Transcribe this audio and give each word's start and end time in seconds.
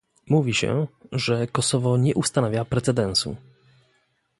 Mówi 0.29 0.53
się, 0.53 0.87
że 1.11 1.47
Kosowo 1.47 1.97
nie 1.97 2.15
ustanawia 2.15 2.65
precedensu 2.65 3.35